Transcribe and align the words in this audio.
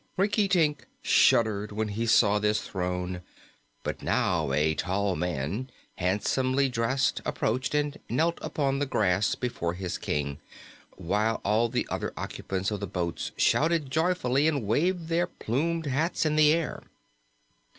Rinkitink 0.17 0.87
shuddered 1.03 1.71
when 1.71 1.89
he 1.89 2.07
saw 2.07 2.39
this 2.39 2.59
throne; 2.61 3.21
but 3.83 4.01
now 4.01 4.51
a 4.51 4.73
tall 4.73 5.15
man, 5.15 5.69
handsomely 5.97 6.69
dressed, 6.69 7.21
approached 7.23 7.75
and 7.75 7.99
knelt 8.09 8.39
upon 8.41 8.79
the 8.79 8.87
grass 8.87 9.35
before 9.35 9.75
his 9.75 9.99
King, 9.99 10.39
while 10.97 11.39
all 11.45 11.69
the 11.69 11.85
other 11.91 12.13
occupants 12.17 12.71
of 12.71 12.79
the 12.79 12.87
boats 12.87 13.31
shouted 13.37 13.91
joyfully 13.91 14.47
and 14.47 14.65
waved 14.65 15.07
their 15.07 15.27
plumed 15.27 15.85
hats 15.85 16.25
in 16.25 16.35
the 16.35 16.51
air. 16.51 16.81